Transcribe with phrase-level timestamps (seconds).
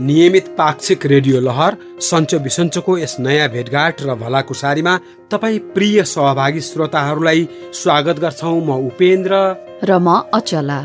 [0.00, 4.94] नियमित पाक्षिक रेडियो लहर सन्चो बिसन्चोको यस नयाँ भेटघाट र भलाकुसारीमा
[5.30, 9.32] तपाईँ प्रिय सहभागी श्रोताहरूलाई स्वागत गर्छौ। म उपेन्द्र।
[9.82, 10.78] र म अचला।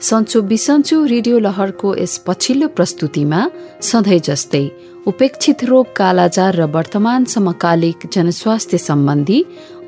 [0.00, 3.40] सन्चो बिसन्चो रेडियो लहरको यस पछिल्लो प्रस्तुतिमा
[3.82, 4.64] सधैँ जस्तै
[5.06, 9.38] उपेक्षित रोग कालाजार र वर्तमान समकालिक जनस्वास्थ्य सम्बन्धी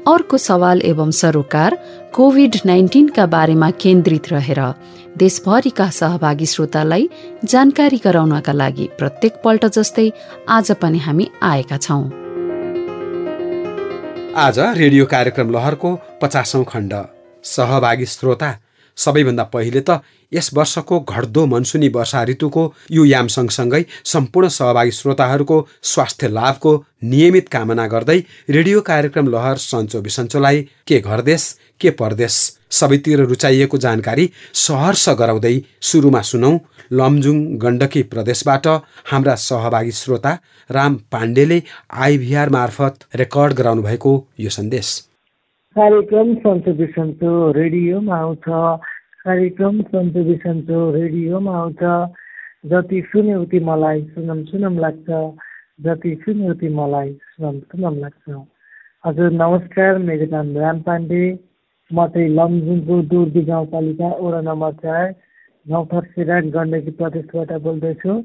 [0.08, 1.76] अर्को सवाल एवं सरोकार
[2.14, 4.58] कोभिड नाइन्टिनका बारेमा केन्द्रित रहेर
[5.16, 7.08] देशभरिका सहभागी श्रोतालाई
[7.44, 10.08] जानकारी गराउनका लागि प्रत्येक पल्ट जस्तै
[10.48, 12.02] आज पनि हामी आएका छौं।
[14.36, 16.94] आज रेडियो कार्यक्रम लहरको पचासौं खण्ड।
[17.44, 18.50] सहभागी श्रोता
[18.96, 20.00] सबैभन्दा पहिले त
[20.32, 26.72] यस वर्षको घट्दो मनसुनी वर्षा ऋतुको यो याम सँगसँगै सम्पूर्ण सहभागी श्रोताहरूको स्वास्थ्य लाभको
[27.04, 28.18] नियमित कामना गर्दै
[28.50, 32.40] रेडियो कार्यक्रम लहर सन्चो बिसन्चोलाई के घरदेश के परदेश
[32.80, 34.30] सबैतिर रुचाइएको जानकारी
[34.66, 36.58] सहर्ष गराउँदै सुरुमा सुनौ।
[36.92, 38.66] लमजुङ गण्डकी प्रदेशबाट
[39.10, 40.32] हाम्रा सहभागी श्रोता
[40.70, 41.62] राम पाण्डेले
[42.06, 44.88] आइभिआर मार्फत रेकर्ड गराउनु भएको यो सन्देश।
[45.76, 48.44] कार्यक्रम सन्चो बिसन्चो रेडियोमा आउँछ।
[49.24, 51.82] कार्यक्रम सन्चो बिसन्चो रेडियोमा आउँछ।
[52.70, 55.08] जति सुन्यो उति मलाई सुनम सुनम लाग्छ।
[55.80, 58.36] जति सुन्यो उति मलाई सुनम सुनम लाग्छ।
[59.04, 61.24] हजुर नमस्कार मेरो नाम राम पाण्डे।
[61.90, 65.04] म चाहिँ लमजुङको दुर्दी गाउँपालिका वडा नम्बर चार
[65.66, 68.22] गाउँथर सिराट गण्डकी प्रदेशबाट बोल्दैछु।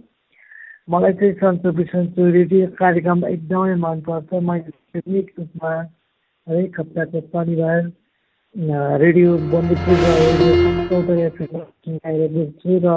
[0.89, 5.71] मलाई चाहिँ सन्चो बिसन्चो रेडियो कार्यक्रम एकदमै मनपर्छ। मैले रूपमा
[6.47, 7.79] हरेक हप्ताको शनिबार
[9.01, 10.51] रेडियो बन्दीपुर र रेडियो
[11.85, 12.93] सुनाएर बुझ्छु र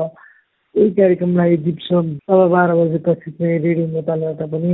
[0.74, 4.72] यही कार्यक्रमलाई दिउँसो सवा बाह्र बजेपछि चाहिँ रेडियो नेपालबाट पनि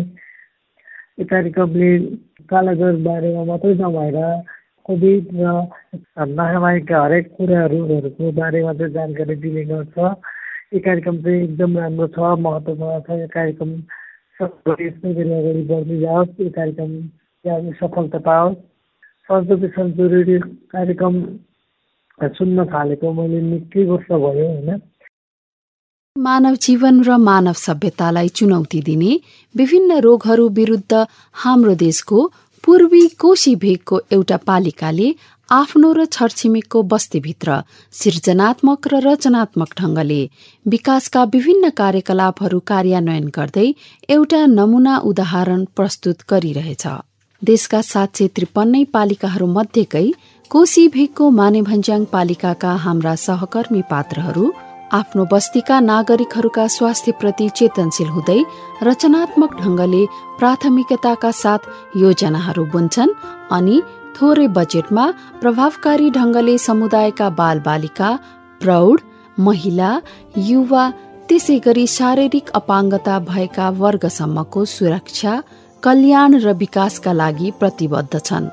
[1.19, 1.91] यो कार्यक्रमले
[2.53, 4.19] कालाजार बारेमा मात्रै नभएर
[4.87, 5.57] कोभिड र
[6.37, 13.01] महामारीका हरेक कुराहरूको बारेमा चाहिँ जानकारी दिने गर्छ। यो कार्यक्रम चाहिँ एकदम राम्रो छ महत्त्वपूर्ण
[13.07, 13.71] छ। यो कार्यक्रम
[14.85, 16.93] यस्तै गरी अगाडि बढ्दै जाओस्। यो कार्यक्रम
[17.47, 18.57] सफलता पाओस्।
[19.29, 20.41] सन्चो सन्चो रेडियो
[20.73, 21.15] कार्यक्रम
[22.35, 24.81] सुन्न थालेको मैले निकै वर्ष भयो होइन।
[26.17, 29.13] मानव जीवन र मानव सभ्यतालाई चुनौती दिने
[29.55, 32.19] विभिन्न रोगहरू विरुद्ध हाम्रो देशको
[32.65, 35.09] पूर्वी कोशी भेगको एउटा पालिकाले
[35.49, 37.59] आफ्नो र छरछिमेकको बस्तीभित्र
[37.95, 40.23] सृजनात्मक र रचनात्मक ढङ्गले
[40.67, 43.69] विकासका विभिन्न कार्यकलापहरू कार्यान्वयन गर्दै
[44.11, 46.87] एउटा नमुना उदाहरण प्रस्तुत गरिरहेछ।
[47.43, 50.07] देशका सात सय त्रिपन्नै पालिकाहरू मध्येकै
[50.51, 54.45] कोशी भेगको मानेभन्ज्याङ पालिकाका हाम्रा सहकर्मी पात्रहरू
[54.91, 58.39] आफ्नो बस्तीका नागरिकहरूका स्वास्थ्यप्रति चेतनशील हुँदै
[58.83, 60.03] रचनात्मक ढंगले
[60.39, 61.69] प्राथमिकताका साथ
[62.03, 63.17] योजनाहरू बुन्छन्
[63.51, 63.77] अनि
[64.17, 65.05] थोरै बजेटमा
[65.43, 68.11] प्रभावकारी ढंगले समुदायका बालबालिका
[68.61, 69.05] प्रौढ
[69.39, 69.91] महिला
[70.47, 70.85] युवा
[71.29, 75.33] त्यसै गरी शारीरिक अपाङ्गता भएका वर्गसम्मको सुरक्षा
[75.83, 78.49] कल्याण र विकासका लागि प्रतिबद्ध छन्।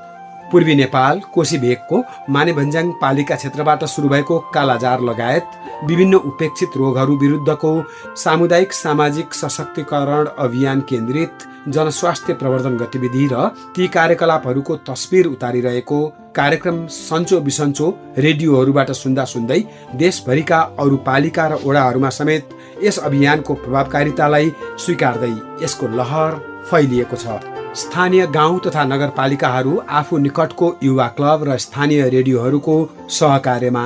[0.52, 5.56] पूर्वी नेपाल कोशी भेगको मानेभन्ज्याङ पालिका क्षेत्रबाट सुरु भएको कालाजार लगायत
[5.88, 7.72] विभिन्न उपेक्षित रोगहरू विरुद्धको
[8.16, 16.00] सामुदायिक सामाजिक सशक्तिकरण अभियान केन्द्रित जनस्वास्थ्य प्रवर्धन गतिविधि र ती कार्यकलापहरूको तस्विर उतारिरहेको
[16.36, 19.60] कार्यक्रम सन्चो बिसन्चो रेडियोहरूबाट सुन्दा सुन्दै
[19.98, 27.26] देशभरिका अरू पालिका र ओडाहरूमा समेत यस अभियानको प्रभावकारितालाई स्वीकार्दै यसको लहर फैलिएको छ।
[27.74, 32.74] स्थानीय गाउँ तथा नगरपालिकाहरू आफू निकटको युवा क्लब र स्थानीय रेडियोहरूको
[33.10, 33.84] सहकार्यमा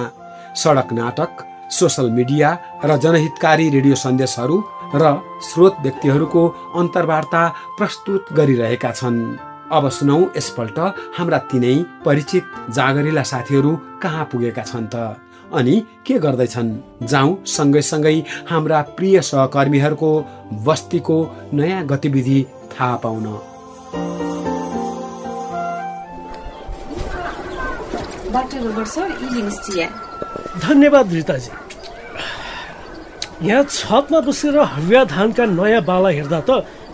[0.54, 2.50] सडक नाटक सोसल मिडिया
[2.84, 4.56] र जनहितकारी रेडियो सन्देशहरू
[4.94, 5.04] र
[5.48, 6.42] स्रोत व्यक्तिहरूको
[6.76, 7.42] अन्तर्वार्ता
[7.78, 9.18] प्रस्तुत गरिरहेका छन्।
[9.72, 10.78] अब सुनौ यसपल्ट
[11.18, 13.72] हाम्रा तिनै परिचित जागरिला साथीहरू
[14.02, 15.16] कहाँ पुगेका छन् त?
[15.52, 15.74] अनि
[16.06, 16.70] के गर्दैछन्?
[17.04, 18.14] जाउँ सँगै
[18.50, 20.10] हाम्रा प्रिय सहकर्मीहरूको
[20.66, 21.16] बस्तीको
[21.52, 22.38] नयाँ गतिविधि
[22.78, 23.26] थाहा पाउन।
[30.62, 31.50] धन्यवाद रिताजी।
[33.48, 36.50] यहाँ छतमा बसेर हरिया धानका नयाँ बाला हेर्दा त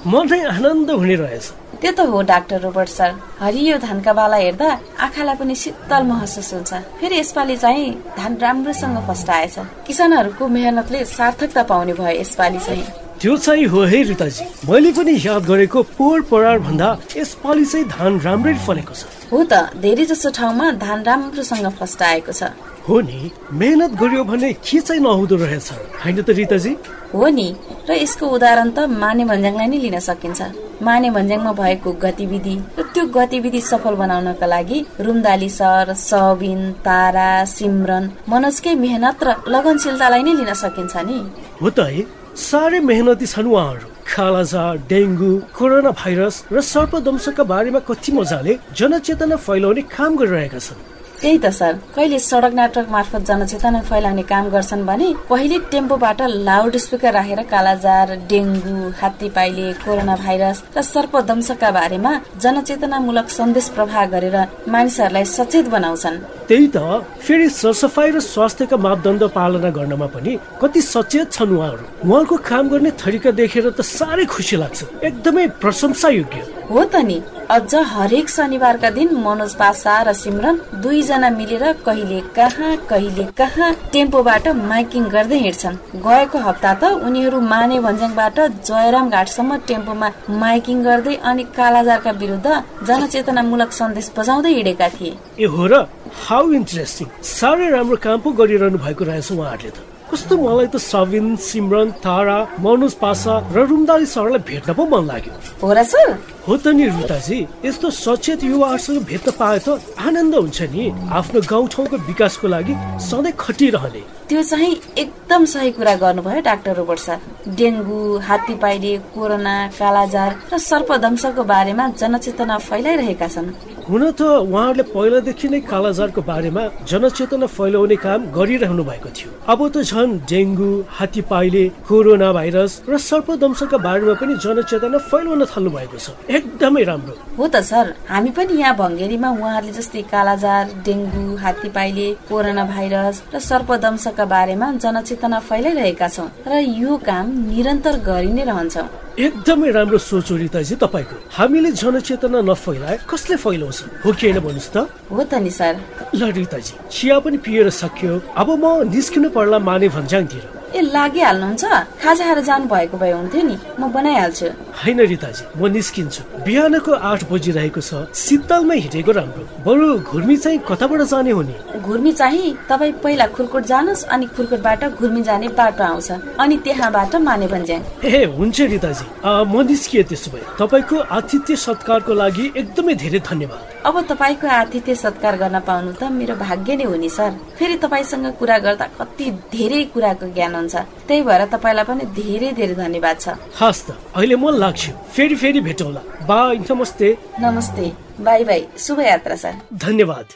[0.06, 1.44] मनै आनन्द हुने रहेछ।
[1.80, 3.10] त्यो त हो डाक्टर रोबर्ट सर
[3.40, 4.68] हरियो धानका बाला हेर्दा
[5.04, 11.92] आँखालाई पनि शीतल महसुस हुन्छ। फेरि यसपालि चाहिँ धान राम्रोसँग फस्टाएछ। किसानहरूको मेहनतले सार्थकता पाउने
[11.92, 16.88] भयो यसपालि चाहिँ। त्यो चाहिँ हो है रिताजी। मैले पनि याद गरेको पोहोर परार भन्दा
[17.16, 22.52] यसपालि चाहिँ धान राम्रै फलेको छ। हो त धेरै जसो ठाउँमा धान राम्रोसँग फस्टाएको छ।
[22.84, 25.68] हो नि मेहनत गर्यो भने के चाहिँ नहुँदो रहेछ?
[26.04, 26.72] होइन त रिताजी?
[27.16, 27.48] हो नि
[27.88, 33.04] र यसको उदाहरण त माने भन्ज्याङलाई नै लिन सकिन्छ। माने भन्ज्याङमा भएको गतिविधि र त्यो
[33.08, 40.52] गतिविधि सफल बनाउनका लागि रुमदाली सर सबिन तारा सिमरन मनोजकै मेहनत र लगनशीलतालाई नै लिन
[40.52, 41.18] सकिन्छ नि।
[41.62, 42.04] हो त है।
[42.34, 49.82] साह्रै मेहनती छन् उहाँहरू। कालाजार डेङ्गु कोरोना भाइरस र सर्पदंशका बारेमा कति मजाले जनचेतना फैलाउने
[49.94, 50.82] काम गरिरहेका छन्।
[51.22, 56.76] त्यही त सर। कहिले सडक नाटक मार्फत जनचेतना फैलाउने काम गर्छन् भने कहिले टेम्पोबाट लाउड
[56.76, 64.36] स्पिकर राखेर कालाजार डेङ्गु हात्ती पाइले कोरोना भाइरस र सर्पदंशका बारेमा जनचेतनामूलक सन्देश प्रवाह गरेर
[64.68, 66.78] मानिसहरूलाई सचेत बनाउँछन्। त्यही त।
[67.24, 70.32] फेरि सरसफाइ र स्वास्थ्यका मापदण्ड पालना गर्नमा पनि
[70.62, 76.08] कति सचेत छन् उहाँहरू। उहाँहरूको काम गर्ने तरिका देखेर त साह्रै खुसी लाग्छ। एकदमै प्रशंसा
[76.08, 77.18] योग्य हो त नि।
[77.50, 84.48] अझ हरेक शनिबारका दिन मनोज पासा र सिमरन दुईजना मिलेर कहिले कहाँ कहिले कहाँ टेम्पोबाट
[84.64, 90.08] माइकिङ गर्दै हिँड्छन्। गएको हप्ता त उनीहरू माने भन्ज्याङबाट जयराम घाटसम्म टेम्पोमा
[90.40, 92.48] माइकिङ गर्दै अनि कालाजारका विरुद्ध
[92.88, 98.78] जनचेतनामूलक सन्देश बजाउँदै हिँडेका थिए। ए हो र। हाउ इन्ट्रेस्टिङ साह्रै राम्रो काम पो गरिरहनु
[98.78, 99.78] भएको रहेछ उहाँहरूले त।
[100.10, 105.32] कस्तो मलाई त सबिन सिमरन तारा मनोज पासा र रुमदारी सरलाई भेट्न पो मन लाग्यो।
[105.62, 106.08] हो र सर?
[106.46, 111.96] हो त नि रुताजी यस्तो सचेत युवाहरूसँग भेट्न पाए त आनन्द हुन्छ नि। आफ्नो गाउँठाउँको
[112.08, 114.72] विकासको लागि सधैँ खटिरहने। त्यो चाहिँ
[115.04, 117.18] एकदम सही कुरा गर्नुभयो डाक्टर रोबर्ट सर।
[117.56, 123.48] डेङ्गु हात्ती पाइले कोरोना कालाजार र सर्पदंशको बारेमा जनचेतना फैलाइरहेका छन्।
[123.84, 129.76] हुन त उहाँहरूले पहिलादेखि नै कालाजारको बारेमा जनचेतना फैलाउने काम गरिरहनु भएको थियो। अब त
[129.84, 136.16] झन् डेङ्गु हात्ती पाइले कोरोना भाइरस र सर्पदंशका बारेमा पनि जनचेतना फैलाउन थाल्नु भएको छ।
[136.36, 142.06] एकदमै राम्रो। हो त सर। हामी पनि यहाँ भङ्गेरीमा उहाँहरूले जस्तै कालाजार डेङ्गु हात्ती पाइले
[142.28, 146.52] कोरोना भाइरस र सर्पदंशका बारेमा जनचेतना फैलाइरहेका छौँ र
[146.82, 152.96] यो काम निरन्तर गरि नै रहन्छौँ। एकदमै राम्रो सोच हो रिताजी तपाईँको। हामीले जनचेतना नफैलाए
[153.10, 153.78] कसले फैलाउँछ?
[154.04, 154.76] हो कि होइन भन्नुहोस् त।
[155.10, 155.74] हो त नि सर।
[156.18, 161.64] ल रिताजी चिया पनि पिएर सकियो। अब म निस्किनु पर्ला माने भन्ज्याङतिर ए लागिहाल्नुहुन्छ?
[162.02, 164.46] खाजा खाएर जानु भएको भए हुन्थ्यो नि। म बनाइहाल्छु।
[164.82, 171.00] होइन रिताजी म निस्किन्छु। बिहानको आठ बजिरहेको छ। शीतलमै हिँडेको राम्रो। बरु घुर्मी चाहिँ कताबाट
[171.12, 171.54] जाने हो नि?
[171.78, 176.10] घुर्मी चाहिँ तपाईँ पहिला खुरकोट जानुहोस् अनि खुरकोटबाट घुर्मी जाने बाटो आउँछ।
[176.42, 182.52] अनि त्यहाँबाट माने भन्ज्याङ ए हुन्छ रिताजी। म निस्किएँ त्यसो भए। तपाईँको आतिथ्य सत्कारको लागि
[182.56, 187.08] एकदमै धेरै धन्यवाद। अब तपाईँको आतिथ्य सत्कार गर्न पाउनु त मेरो भाग्य नै हो नि
[187.08, 190.74] सर। फेरि तपाईँसँग कुरा गर्दा कति धेरै कुराको ज्ञान हुन्छ।
[191.04, 195.60] त्यही भएर तपाईँलाई पनि धेरै धेरै धन्यवाद छ। हस् त अहिले म लाग्छु। फेरि फेरि
[195.60, 197.08] भेटौँला। बाई नमस्ते।
[197.44, 197.84] नमस्ते।
[198.24, 198.60] Bye bye.
[198.78, 200.26] शुभ यात्रा सर। धन्यवाद।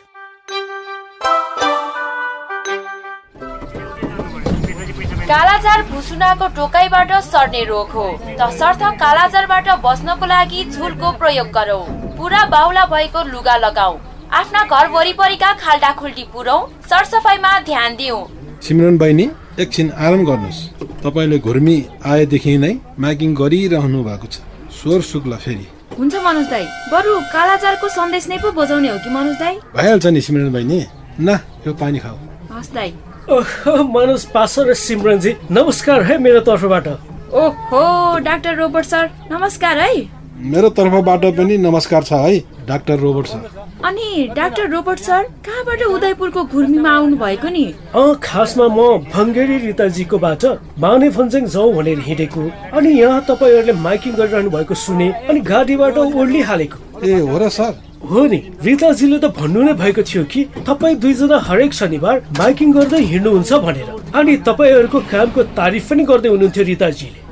[5.24, 8.06] कालाजार भुसुनाको टोकाइबाट सर्ने रोग हो।
[8.40, 13.96] तसर्थ कालाजारबाट बच्नको लागि झुलको प्रयोग गरौँ। पुरा बाहुला भएको लुगा लगाऊ।
[14.32, 16.60] आफ्ना घर वरिपरिका खाल्टा खुल्टी पुरौँ
[16.90, 18.20] सरसफाइमा ध्यान दिउँ
[18.62, 20.58] सिमरन बहिनी एकछिन आराम गर्नुहोस्।
[21.02, 24.42] तपाईँले घुर्मी आएदेखि नै माइकिङ गरिरहनु भएको छ।
[24.74, 25.66] स्वर सुक्ला फेरि।
[25.98, 29.54] हुन्छ मनोज दाई। बरु कालाजारको सन्देश नै पो बजाउने हो कि मनोज दाई?
[29.76, 30.78] भइहाल्छ नि सिमरन बहिनी।
[31.20, 32.16] न यो पानी खाऊ।
[32.52, 32.90] हस् दाई।
[33.30, 36.86] ओहो, मनोज पासर र सिमरनजी नमस्कार है मेरो तर्फबाट।
[37.30, 37.82] ओहो
[38.18, 44.26] डाक्टर रोबर्ट सर नमस्कार है। मेरो तर्फबाट पनि नमस्कार छ है डाक्टर रोबर्ट सर। अनि
[44.36, 47.64] डाक्टर रोबर्ट सर कहाँबाट उदयपुरको घुर्मीमा आउनु भएको नि?
[47.94, 50.44] अँ खासमा म भङ्गेरी रिताजीकोबाट
[50.78, 56.40] माने फन्जेङ जाउँ भनेर हिँडेको। अनि यहाँ तपाईँहरूले माइकिङ गरिरहनु भएको सुने अनि गाडीबाट ओर्ली
[56.46, 57.74] हालेको ए हो र सर।
[58.06, 63.02] हो नि रिताजीले त भन्नु नै भएको थियो कि तपाईँ दुईजना हरेक शनिबार माइकिङ गर्दै
[63.10, 67.26] हिँड्नुहुन्छ भनेर। अनि तपाईँहरूको कामको तारिफ पनि गर्दै हुनुहुन्थ्यो रिताजीले।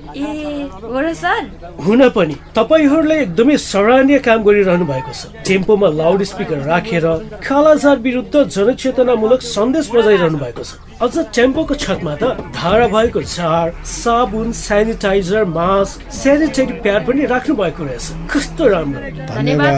[1.86, 7.06] हुन पनि तपाईँहरूले एकदमै सराहनीय काम गरिरहनु भएको छ। टेम्पोमा लाउड स्पिकर राखेर
[7.48, 12.24] कालाजार विरुद्ध जनचेतनामूलक सन्देश बजाइरहनु भएको छ। अझ टेम्पोको छतमा त
[12.56, 19.00] धारा भएको झार साबुन सेनिटाइजर मास्क सेनिटरी प्याड पनि राख्नु भएको रहेछ। कस्तो राम्रो।
[19.36, 19.76] धन्यवाद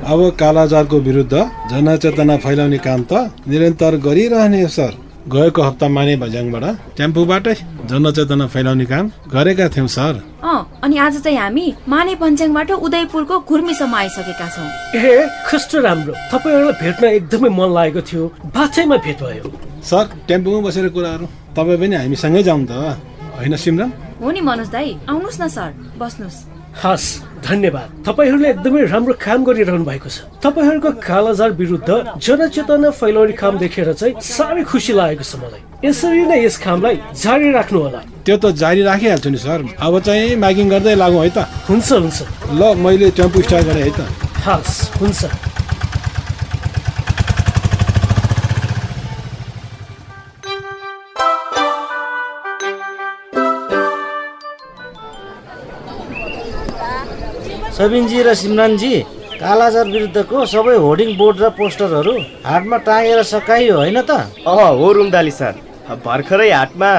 [0.00, 1.34] अब कालाजारको विरुद्ध
[1.70, 3.12] जनचेतना फैलाउने काम त
[3.48, 4.92] निरन्तर गरिरहने सर।
[5.32, 6.64] गएको हप्ता माने भज्याङबाट
[6.98, 7.54] टेम्पोबाटै
[7.90, 13.94] जनचेतना फैलाउने काम गरेका थियौँ सर। अँ अनि आज चाहिँ हामी माने पञ्चाङबाट उदयपुरको घुर्मीसम्म
[13.94, 19.46] आइसकेका छौँ। ए कस्तो राम्रो। तपाईँहरूलाई भेट्न एकदमै मन लागेको थियो। बाछैमा भेट भयो।
[19.80, 22.72] सर टेम्पोमा बसेर कुराहरू। तपाईँ पनि हामीसँगै जाउँ त।
[23.38, 23.90] होइन सिमरन?
[24.20, 25.70] हो नि मनोज दाई। आउनुहोस् न सर।
[26.00, 27.08] बस्नुहोस्। हस्
[27.44, 31.90] धन्यवाद। तपाईँहरूले एकदमै राम्रो काम गरिरहनु भएको छ। तपाईँहरूको कालाजार विरुद्ध
[32.24, 37.48] जनचेतना फैलाउने काम देखेर चाहिँ साह्रै खुसी लागेको छ मलाई। यसरी नै यस कामलाई जारी
[37.52, 41.38] राख्नु होला त्यो त जारी राखिहाल्छु नि सर। अब चाहिँ माइकिङ गर्दै लागौँ है त।
[41.68, 42.18] हुन्छ हुन्छ।
[42.56, 44.00] ल मैले टेम्पो स्टार्ट गरेँ है त।
[44.44, 45.20] हस् हुन्छ।
[57.80, 58.94] सबिनजी र सिमरनजी
[59.40, 62.12] कालाजार विरुद्धको सबै होर्डिङ बोर्ड र पोस्टरहरू
[62.44, 64.10] हाटमा टाँगेर सकाइयो होइन त?
[64.44, 65.54] अँ हो रुमदाली सर।
[66.04, 66.90] भर्खरै हाटमा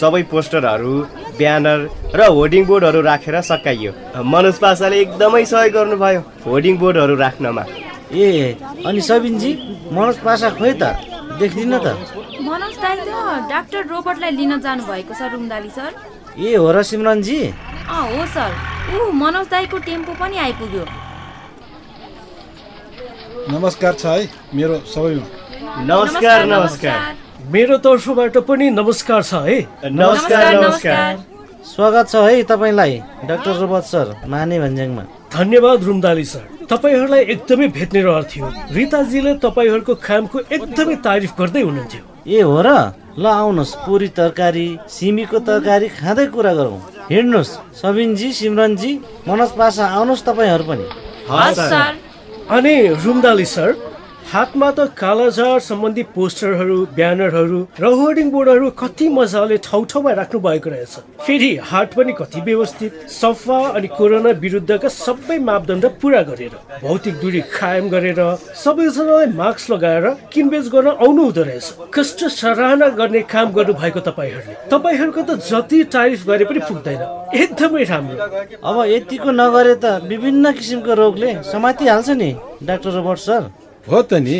[0.00, 0.94] सबै पोस्टरहरू
[1.38, 1.78] ब्यानर
[2.14, 3.90] र होर्डिङ बोर्डहरू राखेर सकाइयो।
[4.22, 7.64] मनोज पासाले एकदमै सहयोग गर्नुभयो होर्डिङ बोर्डहरू राख्नमा।
[8.14, 8.54] ए
[8.86, 9.50] अनि सबिनजी
[9.98, 10.94] मनोज पासा खोइ त?
[11.42, 11.86] देख्दिन त।
[12.38, 13.10] मनोज दाई त
[13.50, 15.90] डाक्टर रोबर्टलाई लिन जानु भएको छ रुमदाली सर।
[16.38, 17.40] ए हो र सिमरनजी?
[17.84, 18.52] अँ हो सर।
[18.96, 20.84] ऊ मनोज दाईको टेम्पो पनि आइपुग्यो।
[23.52, 26.96] नमस्कार छ है मेरो सबैमा। नमस्कार नमस्कार
[27.52, 31.24] मेरो तर्फबाट पनि नमस्कार छ है। नमस्कार नमस्कार
[31.64, 32.92] स्वागत छ है तपाईँलाई
[33.28, 35.04] डाक्टर रोबर्ट सर माने भन्ज्याङमा।
[35.36, 42.02] धन्यवाद रुमदाली सर। तपाईँहरूलाई एकदमै भेट्ने रहर थियो। रिताजीले तपाईँहरूको कामको एकदमै तारिफ गर्दै हुनुहुन्थ्यो।
[42.32, 42.68] ए हो र
[43.20, 48.92] ल आउनुहोस्। पुरी तरकारी सिमीको तरकारी खाँदै कुरा गरौँ। हिँड्नुहोस्। सबिनजी सिमरनजी
[49.28, 50.86] मनोज पासा आउनुहोस् तपाईँहरू पनि।
[51.30, 51.92] हस् सर।
[52.56, 53.70] अनि रुमदाली सर
[54.32, 60.70] हातमा त कालाजार सम्बन्धी पोस्टरहरू ब्यानरहरू र होर्डिङ बोर्डहरू कति मजाले ठाउँ ठाउँमा राख्नु भएको
[60.70, 67.14] रहेछ। फेरि हाट पनि कति व्यवस्थित सफा अनि कोरोना विरुद्धका सबै मापदण्ड पुरा गरेर भौतिक
[67.22, 68.20] दूरी कायम गरेर
[68.64, 74.54] सबैजनालाई मास्क लगाएर किनबेच गर्न आउनु हुँदो रहेछ। कस्तो सराहना गर्ने काम गर्नु भएको तपाईँहरूले।
[74.72, 77.02] तपाईँहरूको त जति तारिफ गरे पनि पुग्दैन।
[77.38, 78.16] एकदमै राम्रो।
[78.62, 82.30] अब यतिको नगरे त विभिन्न किसिमको रोगले समातिहाल्छ नि
[82.64, 83.42] डाक्टर रोबर्ट सर।
[83.90, 84.38] हो त नि।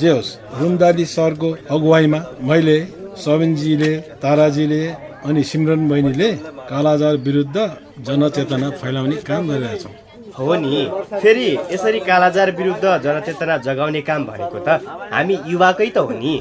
[0.00, 2.78] जे होस् रुमदाली सरको अगुवाईमा मैले
[3.24, 4.82] सबिनजीले ताराजीले
[5.26, 6.30] अनि सिमरन बहिनीले
[6.70, 7.56] कालाजार विरुद्ध
[8.06, 9.94] जनचेतना फैलाउने काम गरिरहेछौँ।
[10.38, 10.78] हो नि।
[11.22, 14.68] फेरि यसरी कालाजार विरुद्ध जनचेतना जगाउने काम भनेको त
[15.14, 16.34] हामी युवाकै त हो नि।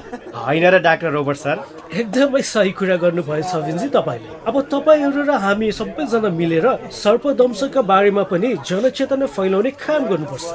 [0.45, 1.57] होइन र डाक्टर रोबर्ट सर?
[1.93, 8.50] एकदमै सही कुरा गर्नुभयो सबिनजी तपाईँले। अब तपाईँहरू र हामी सबैजना मिलेर सर्पदंशका बारेमा पनि
[8.65, 10.45] जनचेतना फैलाउने काम गर्नुपर्छ।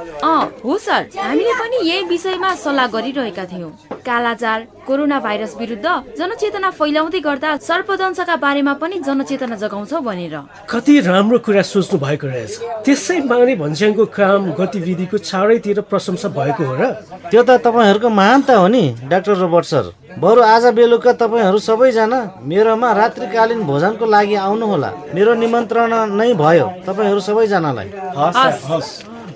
[0.64, 3.72] हो सर। हामीले पनि यही विषयमा सल्लाह गरिरहेका थियौँ।
[4.06, 5.86] कालाजार कोरोना भाइरस विरुद्ध
[6.18, 10.34] जनचेतना फैलाउँदै गर्दा सर्पदंशका बारेमा पनि जनचेतना जगाउँछौ भनेर।
[10.70, 12.52] कति राम्रो कुरा सोच्नु भएको रहेछ।
[12.84, 16.82] त्यसै माने भन्छ्याङको काम गतिविधिको चारैतिर प्रशंसा भएको हो र?
[17.30, 22.88] त्यो त तपाईँहरूको महानता हो नि डाक्टर रोबर्ट सर। बरु आज बेलुका तपाईँहरू सबैजना मेरोमा
[22.92, 27.88] रात्रिकालीन भोजनको लागि आउनुहोला। मेरो निमन्त्रणा नै भयो तपाईँहरू सबैजनालाई।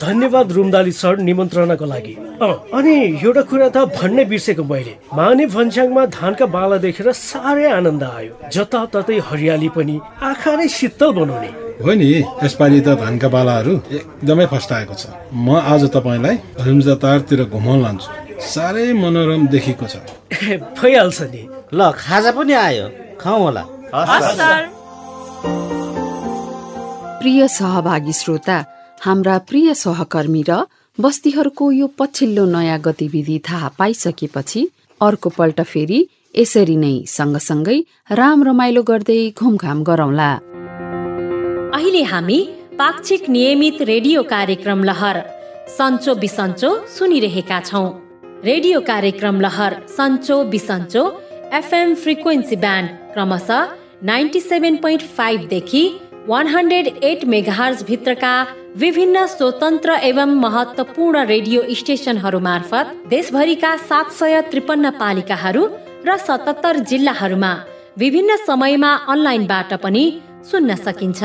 [0.02, 6.02] धन्यवाद रुमदाली सर निमन्त्रणाको लागि। अँ, अनि एउटा कुरा त भन्नै बिर्सेको मैले। माने भन्स्याङमा
[6.19, 11.50] धानका बाला देखेर साह्रै आनन्द आयो। जताततै हरियाली पनि आँखा नै शीतल बनाउने।
[11.85, 12.09] हो नि
[12.43, 15.05] यसपालि त धानका बालाहरू एकदमै फस्टाएको छ।
[15.37, 16.37] म आज तपाईँलाई
[16.67, 18.09] रुम्जातारतिर घुमाउन लान्छु।
[18.42, 19.94] साह्रै मनोरम देखिएको छ।
[20.78, 21.42] भइहाल्छ नि।
[21.75, 22.87] ल खाजा पनि आयो।
[23.20, 23.64] खाउँ होला।
[27.20, 28.56] प्रिय सहभागी श्रोता
[29.04, 30.52] हाम्रा प्रिय सहकर्मी र
[30.99, 34.61] बस्तीहरूको यो पछिल्लो नयाँ गतिविधि थाहा पाइसकेपछि
[35.00, 36.00] अर्को पल्ट फेरि
[36.37, 37.78] यसरी नै सँगसँगै
[38.11, 40.30] राम रमाइलो गर्दै घुमघाम गरौँला।
[41.76, 42.40] अहिले हामी
[42.78, 45.16] पाक्षिक नियमित रेडियो कार्यक्रम लहर
[45.68, 48.01] सन्चो बिसन्चो सुनिरहेका छौँ।
[48.44, 51.02] रेडियो कार्यक्रम लहर सन्चो बिसन्चो
[51.54, 53.68] एफएम फ्रिक्वेन्सी ब्यान्ड क्रमशः
[54.04, 55.82] नाइन्टी सेभेन पोइन्ट फाइभदेखि
[56.28, 58.32] वान हन्ड्रेड एट मेगाहर्ज भित्रका
[58.76, 65.64] विभिन्न स्वतन्त्र एवं महत्वपूर्ण रेडियो स्टेसनहरू मार्फत देशभरिका सात सय त्रिपन्न पालिकाहरू
[66.08, 67.52] र सतहत्तर जिल्लाहरूमा
[67.99, 70.04] विभिन्न समयमा अनलाइनबाट पनि
[70.50, 71.22] सुन्न सकिन्छ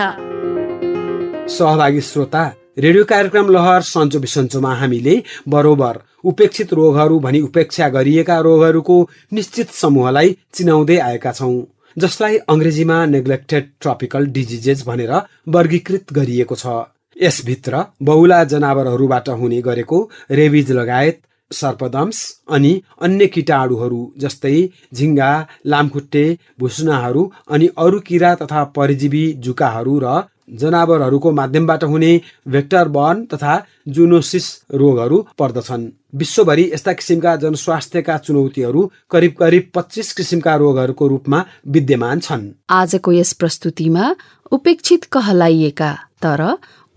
[1.58, 2.46] सहभागी श्रोता
[2.78, 5.14] रेडियो कार्यक्रम लहर सन्चो बिसन्चोमा हामीले
[5.50, 8.98] बरोबर उपेक्षित रोगहरू भनी उपेक्षा गरिएका रोगहरूको
[9.34, 11.56] निश्चित समूहलाई चिनाउँदै आएका छौँ
[11.98, 15.14] जसलाई अङ्ग्रेजीमा नेग्लेक्टेड ट्रपिकल डिजिजेस भनेर
[15.50, 16.76] वर्गीकृत गरिएको छ।
[17.18, 20.04] यसभित्र बहुला जनावरहरूबाट हुने गरेको
[20.34, 24.56] रेबिज लगायत सर्पदम्स अनि अन्य किटाणुहरू जस्तै
[24.94, 25.34] झिङ्गा
[25.66, 26.26] लामखुट्टे
[26.60, 30.18] भुसुनाहरू अनि अरू किरा तथा परजीवी जुकाहरू र
[30.50, 33.56] जनावरहरूको माध्यमबाट हुने भेक्टर बर्न तथा
[33.88, 42.20] जुनोसिस रोगहरू पर्दछन्। विश्वभरि यस्ता किसिमका जनस्वास्थ्यका चुनौतीहरू करिब करिब पच्चिस किसिमका रोगहरूको रूपमा विद्यमान
[42.20, 44.16] छन्। आजको यस प्रस्तुतिमा
[44.52, 46.42] उपेक्षित कहलाइएका तर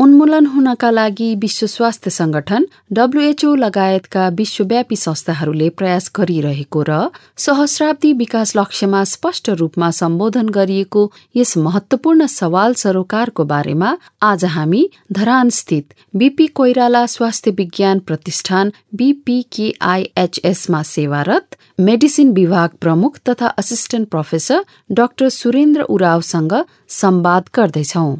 [0.00, 7.00] उन्मूलन हुनका लागि विश्व स्वास्थ्य संगठन डब्लुएचओ लगायतका विश्वव्यापी संस्थाहरूले प्रयास गरिरहेको र
[7.44, 11.02] सहस्राब्दी विकास लक्ष्यमा स्पष्ट रूपमा सम्बोधन गरिएको
[11.36, 13.90] यस महत्वपूर्ण सवाल सरोकारको बारेमा
[14.30, 23.52] आज हामी धरान स्थित बीपी कोइराला स्वास्थ्य विज्ञान प्रतिष्ठान बीपीकेआईएचएसमा सेवारत मेडिसिन विभाग प्रमुख तथा
[23.58, 24.64] असिस्टेन्ट प्रोफेसर
[24.94, 26.58] डाक्टर सुरेन्द्र उरावसँग
[27.00, 28.10] संवाद गर्दैछौं।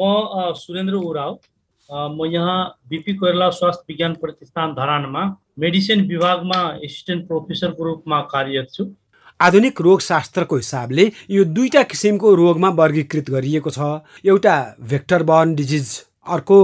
[0.00, 1.38] म सुरेन्द्र उराव
[1.90, 2.58] म यहाँ
[2.90, 5.24] बिपी कोइराला स्वास्थ्य विज्ञान प्रतिष्ठान धरानमा
[5.58, 8.84] मेडिसिन विभागमा एसिस्टेन्ट प्रोफेसरको रूपमा कार्यरत छु।
[9.40, 13.90] आधुनिक रोगशास्त्रको हिसाबले यो दुईटा किसिमको रोगमा वर्गीकृत गरिएको छ।
[14.24, 14.56] एउटा
[14.90, 15.86] भेक्टर बर्न डिजिज
[16.28, 16.58] अर्को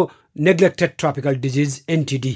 [0.49, 2.35] neglected tropical disease NTD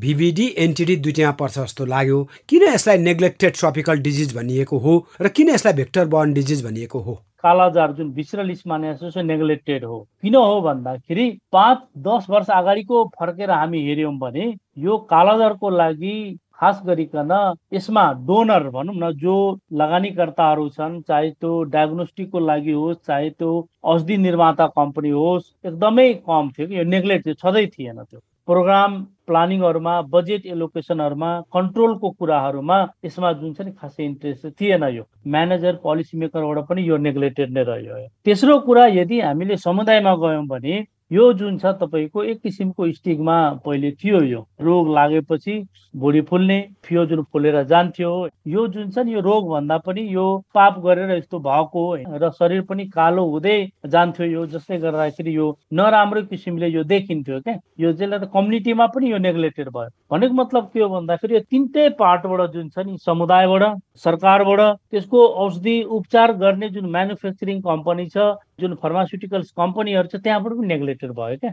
[0.00, 5.48] VBD NTD दुइटैमा पर्छ जस्तो लाग्यो। किन यसलाई नेग्लेक्टेड ट्रपिकल डिजिज भनिएको हो र किन
[5.48, 7.14] यसलाई भेक्टर बर्न डिजिज भनिएको हो?
[7.44, 13.82] कालाजार जुन लिस्टमा चाहिँ नेग्लेक्टेड हो। किन हो भन्दाखेरि पाँच दस वर्ष अगाडिको फर्केर हामी
[13.86, 16.16] हेऱ्यौँ भने यो कालाजारको लागि
[16.54, 17.32] खास गरिकन
[17.74, 19.36] यसमा डोनर भनौँ न जो
[19.74, 23.50] लगानीकर्ताहरू छन् चाहे त्यो डायग्नोस्टिकको लागि होस् चाहे त्यो
[23.84, 28.94] औषधि निर्माता कम्पनी होस् एकदमै कम थियो कि यो नेग्लेक्ट थियो छँदै थिएन त्यो। प्रोग्राम
[29.26, 36.18] प्लानिङहरूमा बजेट एलोकेसनहरूमा कन्ट्रोलको कुराहरूमा यसमा जुन छ नि खासै इन्ट्रेस्ट थिएन यो। म्यानेजर पोलिसी
[36.18, 40.74] मेकरबाट पनि यो नेग्लेक्टेड नै रह्यो तेस्रो कुरा यदि हामीले समुदायमा गयौँ भने
[41.12, 45.54] यो जुन छ तपाईँको एक किसिमको स्टिकमा पहिले थियो यो। रोग लागेपछि
[45.96, 48.10] भुँडी फुल्ने फियो जुन फुलेर जान्थ्यो
[48.48, 51.82] यो जुन छ नि यो रोग भन्दा पनि यो पाप गरेर यस्तो भएको
[52.16, 57.58] र शरीर पनि कालो हुँदै जान्थ्यो यो जसले गर्दाखेरि यो नराम्रो किसिमले यो देखिन्थ्यो क्या।
[57.80, 61.88] यो जसले त कम्युनिटीमा पनि यो नेग्लेक्टेड भयो। भनेको मतलब के हो भन्दाखेरि यो तिनटै
[62.00, 63.64] पार्टबाट जुन छ नि समुदायबाट
[64.04, 70.66] सरकारबाट त्यसको औषधि उपचार गर्ने जुन म्यानुफ्याक्चरिङ कम्पनी छ जुन फार्मास्युटिकल्स कम्पनीहरू छ त्यहाँबाट पनि
[70.68, 71.52] नेग्लेक्टेड भयो क्या।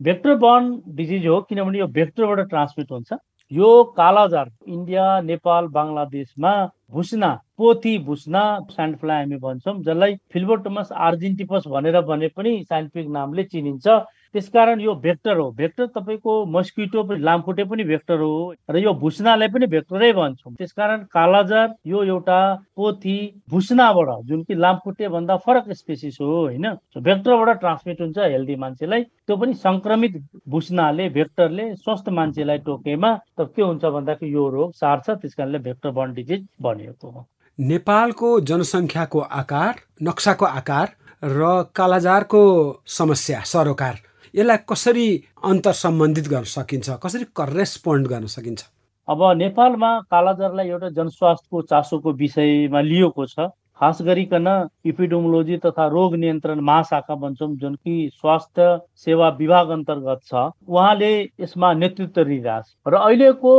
[0.00, 3.12] भेक्टर बर्न डिजिज हो किनभने यो भेक्टरबाट ट्रान्समिट हुन्छ।
[3.50, 6.52] यो कालाजार इन्डिया नेपाल बङ्गलादेशमा
[6.92, 13.86] भुस्ना पोथी भुस्ना स्यान्डफ्लाई हामी भन्छौँ जसलाई फिल्बोटोमस आर्जेन्टिपस भनेर भने पनि साइन्टिफिक नामले चिनिन्छ।
[14.34, 19.48] त्यसकारण यो भेक्टर हो। भेक्टर तपाईँको मस्किटो पनि लामखुट्टे पनि भेक्टर हो र यो भुस्नालाई
[19.48, 22.40] पनि भेक्टरै भन्छौँ। त्यसकारण कालाजार यो एउटा
[22.76, 23.16] पोथी
[23.50, 26.66] भुस्नाबाट जुन कि लामखुट्टे भन्दा फरक स्पेसिस हो होइन?
[26.98, 33.62] भेक्टरबाट ट्रान्समिट हुन्छ हेल्दी मान्छेलाई। त्यो पनि सङ्क्रमित भुस्नाले भेक्टरले स्वस्थ मान्छेलाई टोकेमा। त के
[33.62, 37.26] हुन्छ भन्दाखेरि यो रोग सार्छ त्यस कारणले भेक्टर बर्न डिजिज बनिएको हो।
[37.58, 40.86] नेपालको जनसङ्ख्याको आकार नक्साको आकार
[41.24, 42.42] र कालाजारको
[42.88, 43.94] समस्या सरोकार।
[44.34, 45.08] यसलाई कसरी
[45.44, 46.90] अन्तर सम्बन्धित गर्न सकिन्छ?
[47.02, 48.62] कसरी करेस्पोन्ड गर्न सकिन्छ?
[49.08, 53.48] अब नेपालमा कालाजारलाई एउटा जनस्वास्थ्यको चासोको विषयमा लिएको छ।
[53.82, 54.46] खास गरिकन
[54.86, 60.34] इपिडोमोलोजी तथा रोग नियन्त्रण महाशाखा भन्छौँ जुन कि स्वास्थ्य सेवा विभाग अन्तर्गत छ।
[60.68, 63.52] उहाँले यसमा नेतृत्व लिइरहेछ र अहिलेको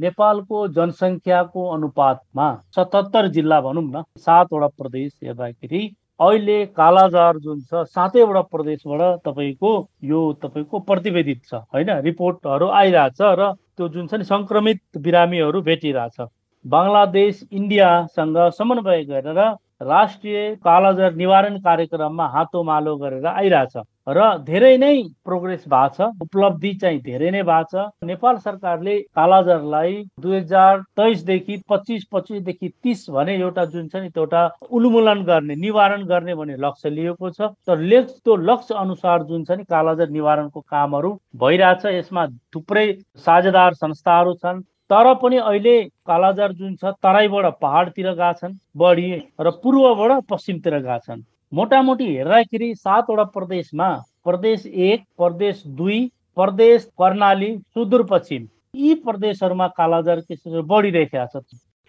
[0.00, 5.82] नेपालको जनसङ्ख्याको अनुपातमा सतहत्तर जिल्ला भनौँ न सातवटा प्रदेश हेर्दाखेरि
[6.20, 9.72] अहिले कालाजार जुन छ सातैवटा प्रदेशबाट तपाईँको
[10.04, 11.90] यो तपाईँको प्रतिवेदित छ होइन?
[12.06, 16.16] रिपोर्टहरू आइरहेछ र त्यो जुन छ नि सङ्क्रमित बिरामीहरू भेटिरहेछ।
[16.64, 19.40] बङ्गलादेश इन्डियासँग समन्वय गरेर
[19.84, 24.90] राष्ट्रिय कालाजार निवारण कार्यक्रममा हातोमालो गरेर आइरहेछ। र धेरै नै
[25.26, 31.56] प्रोग्रेस भएको छ उपलब्धि चाहिँ धेरै नै भएको छ। नेपाल सरकारले कालाजारलाई दुई हजार तेइसदेखि
[31.68, 36.90] पच्चिस पच्चिसदेखि तिस भने एउटा जुन छ नि एउटा उन्मूलन गर्ने निवारण गर्ने भन्ने लक्ष्य
[36.90, 37.84] लिएको छ। तर
[38.24, 42.88] त्यो लक्ष्य अनुसार जुन छ नि कालाजार निवारणको कामहरू भइरहेछ यसमा थुप्रै
[43.26, 49.08] साझेदार संस्थाहरू छन्। तर पनि अहिले कालाजार जुन छ तराईबाट पहाडतिर गएका छन् बढी
[49.40, 53.88] र पूर्वबाट पश्चिमतिर गएका छन्। मोटामोटी हेर्दाखेरि सातवटा प्रदेशमा
[54.24, 55.98] प्रदेश एक प्रदेश दुई
[56.34, 61.42] प्रदेश कर्णाली सुदूरपश्चिम यी प्रदेशहरूमा कालाजार केसेसहरू बढिरहेका छ।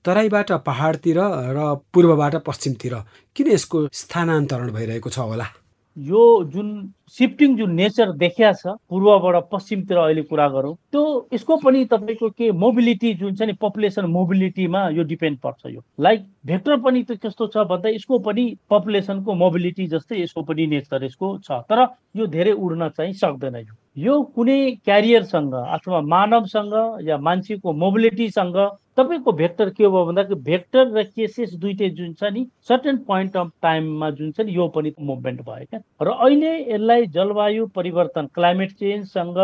[0.06, 1.20] तराईबाट पहाडतिर
[1.58, 2.94] र पूर्वबाट पश्चिमतिर
[3.36, 5.48] किन यसको स्थानान्तरण भइरहेको छ होला?
[5.98, 6.68] यो जुन
[7.10, 12.52] सिफ्टिङ जुन नेचर देखिया छ पूर्वबाट पश्चिमतिर अहिले कुरा गरौँ त्यो यसको पनि तपाईँको के
[12.52, 17.48] मोबिलिटी जुन छ नि पपुलेसन मोबिलिटीमा यो डिपेन्ड पर्छ यो। लाइक भेक्टर पनि त कस्तो
[17.48, 22.52] छ भन्दा यसको पनि पपुलेसनको मोबिलिटी जस्तै यसको पनि नेचर यसको छ। तर यो धेरै
[22.52, 26.74] उड्न चाहिँ सक्दैन यो। यो कुनै क्यारियरसँग अथवा मानवसँग
[27.08, 28.58] या मान्छेको मोबिलिटीसँग
[28.98, 33.52] तपाईँको भेक्टर के हो भन्दाखेरि भेक्टर र केसेस दुइटै जुन छ नि सर्टेन पोइन्ट अफ
[33.62, 38.72] टाइममा जुन छ नि यो पनि मुभमेन्ट भयो क्या। र अहिले यसलाई जलवायु परिवर्तन क्लाइमेट
[38.72, 39.38] चेन्जसँग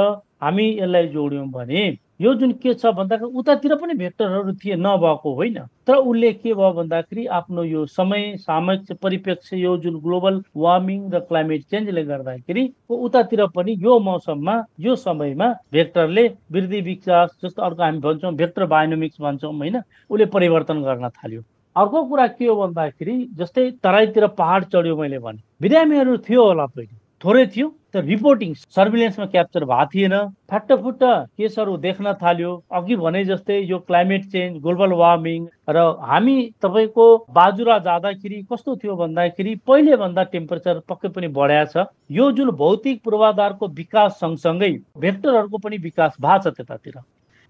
[0.44, 1.84] हामी यसलाई जोड्यौँ भने
[2.24, 6.72] यो जुन के छ भन्दाखेरि उतातिर पनि भेक्टरहरू थिए नभएको होइन। तर उसले के भयो
[6.74, 13.46] भन्दाखेरि आफ्नो यो समय सामयिक परिप्रेक्ष्य यो जुन ग्लोबल वार्मिङ र क्लाइमेट चेन्जले गर्दाखेरि उतातिर
[13.56, 19.54] पनि यो मौसममा यो समयमा भेक्टरले वृद्धि विकास जस्तो अर्को हामी भन्छौँ भेक्टर बायोनोमिक्स भन्छौँ
[19.54, 21.42] होइन उसले परिवर्तन गर्न थाल्यो।
[21.76, 26.96] अर्को कुरा के हो भन्दाखेरि जस्तै तराईतिर पहाड चढ्यो मैले भने बिरामीहरू थियो होला पहिले
[27.22, 30.14] थोरै थियो। त रिपोर्टिङ सर्भिलेन्समा क्याप्चर भएको थिएन।
[30.50, 31.04] फाटफुट्ट
[31.38, 37.78] केसहरू देख्न थाल्यो। अघि भने जस्तै यो क्लाइमेट चेन्ज ग्लोबल वार्मिङ र हामी तपाईँको बाजुरा
[37.86, 43.68] जाँदाखेरि कस्तो थियो भन्दाखेरि पहिले भन्दा टेम्परेचर पक्कै पनि बढाएको छ। यो जुन भौतिक पूर्वाधारको
[43.80, 46.98] विकास सँगसँगै भेक्टरहरूको पनि विकास भएको छ त्यतातिर।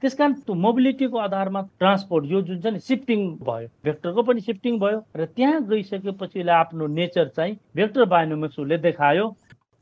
[0.03, 4.79] त्यस कारण त्यो मोबिलिटीको आधारमा ट्रान्सपोर्ट यो जुन छ नि सिफ्टिङ भयो भेक्टरको पनि सिफ्टिङ
[4.79, 9.25] भयो र त्यहाँ गइसकेपछि उसले आफ्नो नेचर चाहिँ भेक्टर बायोनोमिक्स उसले देखायो।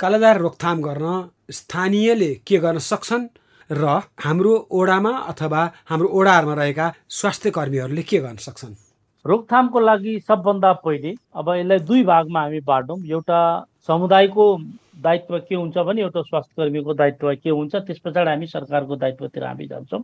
[0.01, 1.07] कालाजार रोकथाम गर्न
[1.53, 3.25] स्थानीयले के गर्न सक्छन्
[3.69, 3.85] र
[4.25, 6.85] हाम्रो ओडामा अथवा हाम्रो ओडाहरूमा रहेका
[7.17, 8.73] स्वास्थ्य कर्मीहरूले के गर्न सक्छन्?
[9.25, 13.41] रोकथामको लागि सबभन्दा पहिले अब यसलाई दुई भागमा हामी बाँडौँ एउटा
[13.87, 14.45] समुदायको
[15.05, 19.43] दायित्व के हुन्छ भने एउटा स्वास्थ्य कर्मीको दायित्व के हुन्छ त्यस पछाडि हामी सरकारको दायित्वतिर
[19.43, 20.01] हामी जान्छौँ।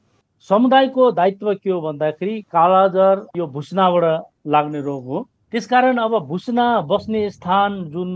[0.50, 4.06] समुदायको दायित्व के हो भन्दाखेरि कालाजार यो भुसनाबाट
[4.54, 8.14] लाग्ने रोग हो। त्यसकारण अब भुसना बस्ने स्थान जुन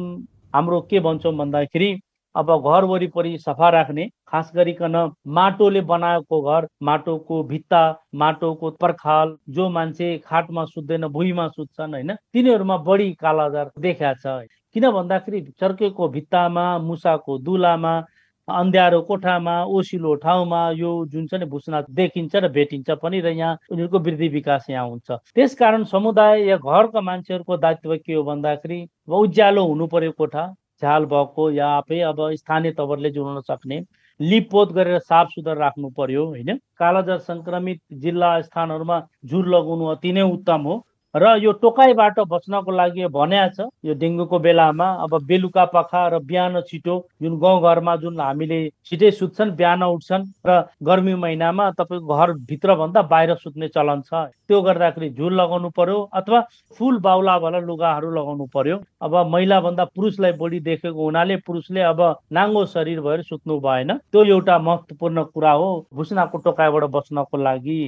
[0.56, 2.00] हाम्रो के भन्छौँ भन्दाखेरि
[2.36, 4.96] अब घर वरिपरि सफा राख्ने खास गरिकन
[5.28, 7.82] माटोले बनाएको घर माटोको भित्ता
[8.16, 12.14] माटोको पर्खाल जो मान्छे खाटमा सुत्दैन भुइँमा सुत्छन् होइन?
[12.34, 18.00] तिनीहरूमा बढी कालाजार देखा छ। किन भन्दाखेरि चर्केको भित्तामा मुसाको दुलामा
[18.48, 23.58] अन्ध्यारो कोठामा ओसिलो ठाउँमा यो जुन छ नि भुसना देखिन्छ र भेटिन्छ पनि र यहाँ
[23.72, 28.80] उनीहरूको वृद्धि विकास यहाँ हुन्छ। त्यस कारण समुदाय या घरका मान्छेहरूको दायित्व के हो भन्दाखेरि
[29.08, 30.48] उज्यालो हुनु पर्यो कोठा
[30.82, 33.82] झ्याल भएको या आफै अब स्थानीय तवरले जोड्न सक्ने
[34.20, 36.58] लिपपोत गरेर साफ सुधार राख्नु पर्यो होइन?
[36.80, 40.76] कालाजार सङ्क्रमित जिल्ला स्थानहरूमा झुर लगाउनु अति नै उत्तम हो।
[41.16, 46.62] र यो टोकाइबाट बच्नको लागि भनेको छ यो डेङ्गुको बेलामा अब बेलुका पखा र बिहान
[46.68, 50.56] छिटो जुन गाउँघरमा जुन हामीले छिटै सुत्छन् बिहान उठ्छन् र
[50.90, 56.40] गर्मी महिनामा तपाईँको घरभित्र भन्दा बाहिर सुत्ने चलन छ त्यो गर्दाखेरि झुल लगाउनु पर्यो अथवा
[56.80, 62.02] फुल बाहुला वाला लुगाहरू लगाउनु पर्यो। अब महिला भन्दा पुरुषलाई बढी देखेको हुनाले पुरुषले अब
[62.32, 67.82] नाङ्गो शरीर भएर सुत्नु भएन। त्यो एउटा महत्त्वपूर्ण कुरा हो भुसनाको टोकाइबाट बच्नको लागि।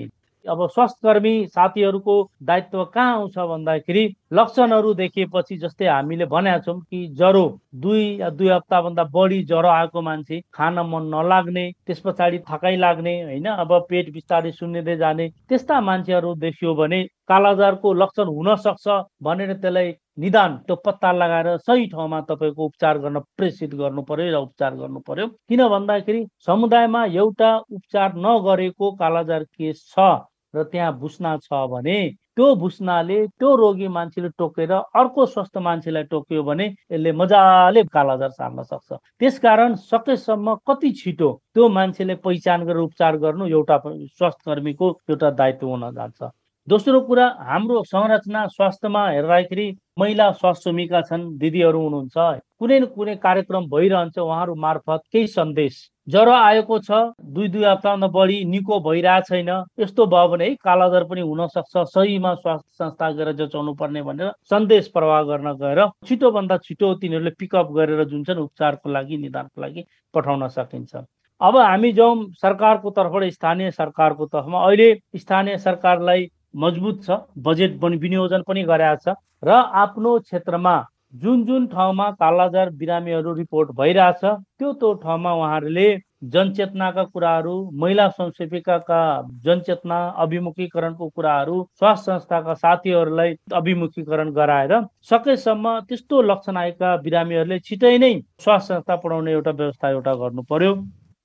[0.50, 4.04] अब स्वास्थ्यकर्मी साथीहरूको दायित्व कहाँ आउँछ भन्दाखेरि
[4.34, 7.46] लक्षणहरू देखिएपछि जस्तै हामीले भनेका छौँ कि ज्वरो
[7.84, 13.14] दुई या दुई हप्ताभन्दा बढी ज्वरो आएको मान्छे खान मन नलाग्ने त्यस पछाडि थकाइ लाग्ने
[13.24, 13.46] होइन?
[13.46, 18.88] अब पेट बिस्तारै सुन्निँदै जाने त्यस्ता मान्छेहरू देखियो भने कालाजारको लक्षण हुन सक्छ
[19.24, 24.42] भनेर त्यसलाई निदान त्यो पत्ता लगाएर सही ठाउँमा तपाईँको उपचार गर्न प्रेषित गर्नु पर्यो र
[24.42, 30.12] उपचार गर्नु पर्यो किन भन्दाखेरि समुदायमा एउटा उपचार नगरेको कालाजार केस छ।
[30.54, 31.98] र त्यहाँ बुस्ना छ भने
[32.36, 38.64] त्यो बुस्नाले त्यो रोगी मान्छेले टोकेर अर्को स्वस्थ मान्छेलाई टोक्यो भने यसले मजाले कालाजार सार्न
[38.64, 45.30] सक्छ। त्यसकारण सकेसम्म कति छिटो त्यो मान्छेले पहिचान गरेर उपचार गर्नु एउटा स्वास्थ्य कर्मीको एउटा
[45.32, 46.24] दायित्व हुन जान्छ।
[46.68, 49.66] दोस्रो कुरा हाम्रो संरचना स्वास्थ्यमा हेर्दाखेरि
[50.00, 52.18] महिला स्वास्थ्यमिका छन् दिदीहरू हुनुहुन्छ।
[52.64, 57.00] कुनै न कुनै कार्यक्रम भइरहन्छ उहाँहरू मार्फत केही सन्देश। ज्वरो आएको छ
[57.36, 59.50] दुई दुई हप्ताभन्दा बढी निको भइरहेको छैन।
[59.80, 64.88] यस्तो भयो भने है कालाजार पनि हुनसक्छ सहीमा स्वास्थ्य संस्था गएर जचाउनु पर्ने भनेर सन्देश
[64.96, 70.48] प्रवाह गर्न गएर छिटोभन्दा छिटो तिनीहरूले पिकअप गरेर जुन चाहिँ उपचारको लागि निदानको लागि पठाउन
[70.56, 70.96] सकिन्छ।
[71.42, 74.88] अब हामी जाउँ सरकारको तर्फबाट स्थानीय सरकारको तर्फमा। अहिले
[75.20, 76.28] स्थानीय सरकारलाई
[76.64, 80.76] मजबुत छ बजेट विनियोजन पनि गरेका छ र आफ्नो क्षेत्रमा
[81.14, 85.86] जुन जुन ठाउँमा कालाजार बिरामीहरू रिपोर्ट भइरहेछ त्यो त्यो ठाउँमा उहाँहरूले
[86.34, 89.02] जनचेतनाका कुराहरू महिला संसेविकाका
[89.46, 94.74] जनचेतना अभिमुखीकरणको कुराहरू स्वास्थ्य संस्थाका साथीहरूलाई अभिमुखीकरण गराएर
[95.10, 100.76] सकेसम्म त्यस्तो लक्षण आएका बिरामीहरूले छिटै नै स्वास्थ्य संस्था पढाउने एउटा व्यवस्था एउटा गर्नु पर्यो।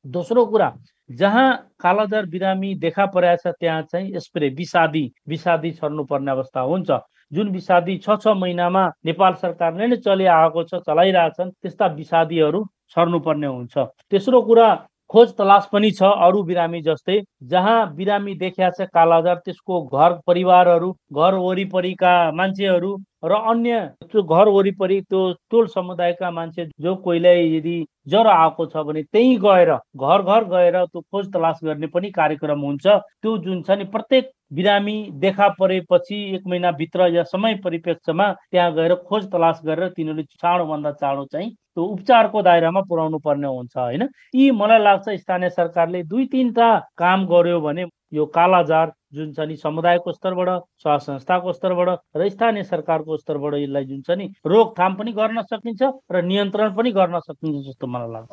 [0.04, 0.72] दोस्रो कुरा
[1.10, 1.48] जहाँ
[1.80, 6.90] कालाजार बिरामी देखा परेको छ त्यहाँ चाहिँ स्प्रे विषादी विषादी छर्नुपर्ने अवस्था हुन्छ।
[7.32, 13.84] जुन विषादी छ छ महिनामा नेपाल सरकारले नै चलिआएको छ चलाइरहेछन् त्यस्ता विषादीहरू छर्नुपर्ने हुन्छ।
[14.10, 14.68] तेस्रो कुरा
[15.10, 20.90] खोज तलास पनि छ अरू बिरामी जस्तै। जहाँ बिरामी देखिया छ कालाजार त्यसको घर परिवारहरू
[21.12, 27.76] घर वरिपरिका मान्छेहरू र अन्य त्यो घर वरिपरि त्यो टोल समुदायका मान्छे जो कोहीलाई यदि
[28.08, 32.60] ज्वरो आएको छ भने त्यहीँ गएर घर घर गएर त्यो खोज तलास गर्ने पनि कार्यक्रम
[32.60, 38.72] हुन्छ। त्यो जुन छ नि प्रत्येक बिरामी देखा परेपछि एक महिनाभित्र या समय परिप्रेक्षमा त्यहाँ
[38.74, 44.08] गएर खोज तलास गरेर तिनीहरूले चाँडोभन्दा चाँडो चाहिँ त्यो उपचारको दायरामा पुर्याउनु पर्ने हुन्छ होइन?
[44.34, 49.56] यी मलाई लाग्छ स्थानीय सरकारले दुई तिनवटा काम गर्यो भने यो कालाजार जुन छ नि
[49.56, 50.48] समुदायको स्तरबाट
[50.82, 55.82] स्वास्थ्य संस्थाको स्तरबाट र स्थानीय सरकारको स्तरबाट यसलाई जुन छ नि रोकथाम पनि गर्न सकिन्छ
[56.12, 58.32] र नियन्त्रण पनि गर्न सकिन्छ जस्तो मलाई लाग्छ।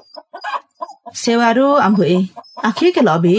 [1.15, 2.15] सेवारो आम्भुए
[2.65, 3.35] आखे के लबे?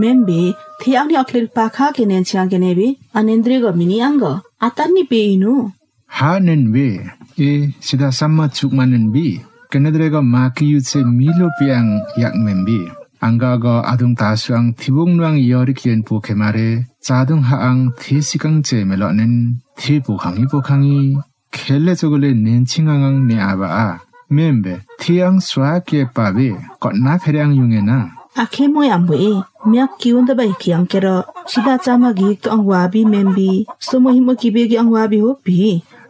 [0.00, 0.42] मेम्बे
[0.82, 4.22] थियाउने अखिर पाखा के नेन्स्या के नेबे अनेन्द्रिय मिनी अंग
[4.68, 5.54] आतानी पेइनु
[6.10, 6.88] हा नेनबे
[7.40, 7.50] ए
[7.88, 9.26] सिधा सम्म चुकमा नेनबी
[9.72, 11.86] केनेद्रेगा माकी युचे मिलो पियाङ
[12.22, 12.78] याक मेम्बी
[13.26, 16.68] anggago adung tasuang thibung nuang yori kien pu khemare
[17.06, 19.34] chadung ha ang thi sikang che melo nen
[19.80, 21.00] thi pu khangi pu khangi
[21.56, 23.88] khelle chogole nen chingang ne aba a
[24.36, 26.48] membe thi ang swa ke pa be
[26.82, 27.98] ko na kherang yunge na
[28.42, 29.32] akhe mo ya mo e
[29.70, 31.16] myak kiun da bai khiang kero
[31.50, 33.52] sida chama gi to angwa bi membi
[33.86, 35.60] so mo hi mo ki be gi angwa bi ho bi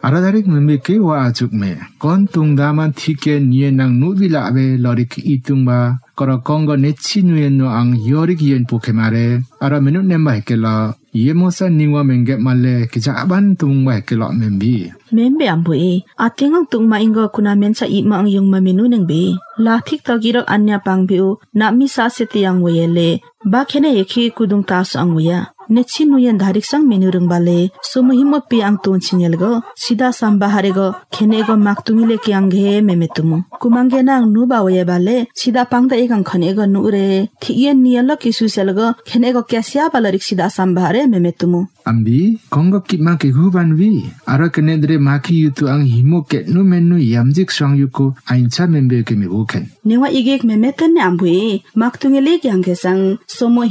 [0.05, 4.65] aradarik mami ke wa ajuk me kon tung daman thike nie nang nu bila abe
[4.83, 5.79] lorik itung ba
[6.17, 9.27] korakong go ne chinwe no ang yorik yen pokemare
[9.63, 10.73] ara menu ne mai ke la
[11.13, 15.93] yemosa ningwa menge male ke ja aban tung wa ke la membi membe ambu e
[16.25, 19.21] atengang tung ma ingo kuna mensa i ma ang yung mamenu nang be
[19.65, 23.09] la thik ta giro anya pang biu na mi sa se tiang we le
[23.51, 27.59] ba khene yekhi kudung ta sang we ya nechi nuyen dharik sang menu rung bale
[27.89, 29.51] sumo himo pi ang ton chinyel go
[29.83, 34.25] sida samba hare go khene go mak tungile ki ang ge meme tumu kumange nang
[34.33, 37.07] nu ba waye bale sida pangda egang khane go nu re
[37.41, 41.61] thiyen niel ki su sel go khene go kyasya balarik sida samba hare meme tumu
[41.89, 42.19] ambi
[42.53, 43.91] kongo ki ma ke huban vi
[44.31, 48.63] ara kene dre ma ki yutu ang himo ke nu menu yamjik swang yuko aincha
[48.73, 51.37] membe ke me boken newa igek meme ten ne ambui
[51.79, 53.03] mak tungile ki ang ge sang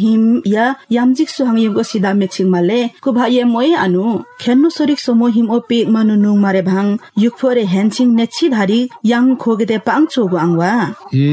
[0.02, 4.04] him ya yamjik swang yugo सिधा मेचिङ माले कुभाये मोय अनु
[4.40, 6.86] खेन्नु सोरिक सोमो हिम ओ pick Manu नुङ मारे भाङ
[7.18, 8.80] युखोरे हेन्सिङ नेछि धारी
[9.12, 10.70] याङ खोगे पाङ चोगु आङवा
[11.14, 11.26] ए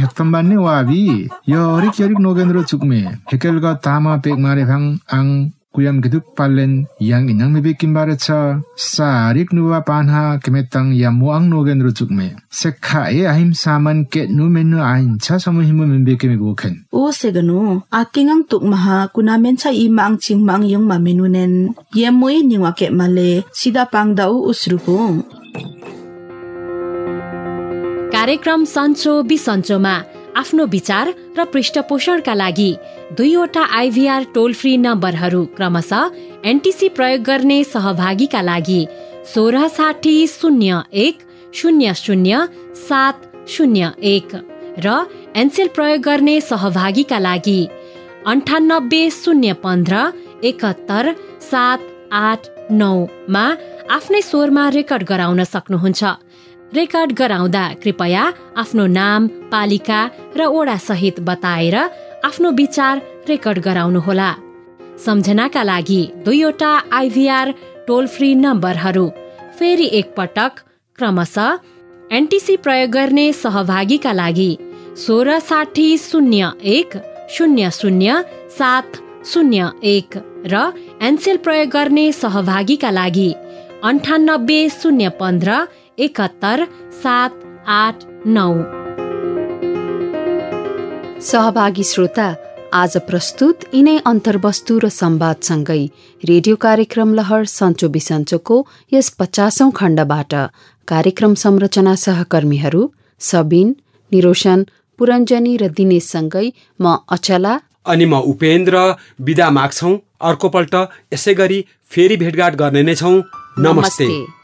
[0.00, 1.02] हेक्तम बान्ने वाबी
[1.48, 3.00] यो रिक यरिक नोगेन्द्र चुकमे
[3.32, 4.86] हेकेलगा तामा pick मारे भाङ
[5.16, 5.26] आङ
[5.73, 8.39] kuyam geduk palen yang inang mebe kimbare cha
[8.73, 14.49] sarik nuwa panha kemetang ya muang nogen rujuk me sekha e ahim saman ke nu
[14.49, 19.35] menu ain cha samu himu membe ke me boken o seganu atingang tuk maha kuna
[19.43, 21.53] men cha i mang ching mang yung ma menu nen
[21.99, 24.97] ye moi niwa ke male sida pang dau usrupu
[28.17, 29.95] कार्यक्रम सन्चो बिसन्चोमा
[30.36, 32.74] आफ्नो विचार र पृष्ठपोषणका लागि
[33.18, 36.08] दुईवटा IVR टोल free नम्बरहरू क्रमशः
[36.50, 38.84] NTC प्रयोग गर्ने सहभागीका लागि
[39.34, 41.18] सोह्र साठी शून्य एक
[41.54, 42.44] शून्य शून्य
[42.88, 44.34] सात शून्य एक
[44.84, 44.96] र
[45.36, 47.60] एनसेल प्रयोग गर्ने सहभागीका लागि
[48.32, 50.04] अन्ठानब्बे शून्य पन्ध्र
[50.48, 51.12] एकहत्तर
[51.50, 51.78] सात
[52.12, 53.46] आठ नौमा
[53.90, 56.02] आफ्नै स्वरमा रेकर्ड गराउन सक्नुहुन्छ।
[56.74, 58.22] रेकर्ड गराउँदा कृपया
[58.56, 60.00] आफ्नो नाम पालिका
[60.36, 61.76] र ओडा सहित बताएर
[62.24, 64.30] आफ्नो विचार रेकर्ड गराउनुहोला।
[65.04, 67.50] सम्झनाका लागि दुईवटा आइभीआर
[67.86, 69.08] टोल फ्री नम्बरहरू
[69.58, 70.60] फेरि एकपटक
[70.98, 71.58] क्रमशः
[72.10, 74.50] एनटिसी प्रयोग गर्ने सहभागीका लागि
[75.06, 76.96] सोह्र साठी शून्य एक
[77.36, 78.22] शून्य शून्य
[78.58, 78.96] सात
[79.32, 80.18] शून्य एक
[80.52, 80.64] र
[81.02, 83.32] एनसेल प्रयोग गर्ने सहभागीका लागि
[83.84, 85.62] अन्ठानब्बे शून्य पन्ध्र
[85.98, 86.64] एकहत्तर
[87.02, 87.30] सात
[87.68, 88.52] आठ नौ।
[91.20, 92.28] सहभागी श्रोता
[92.72, 95.82] आज प्रस्तुत यिनै अन्तर्वस्तु र संवादसँगै
[96.22, 98.56] रेडियो कार्यक्रम लहर सन्चो बिसन्चोको
[98.92, 100.34] यस पचासौं खण्डबाट।
[100.88, 102.82] कार्यक्रम संरचना सहकर्मीहरू
[103.20, 103.76] सबिन
[104.12, 104.66] निरोशन
[104.98, 106.46] पुरञ्जनी र दिनेशसँगै
[106.80, 107.54] म अचला।
[107.86, 108.74] अनि म उपेन्द्र
[109.20, 110.74] विदा माग्छौ। अर्कोपल्ट
[111.14, 114.41] यसै गरी फेरि भेटघाट गर्ने नै छौ। नमस्ते, नमस्ते।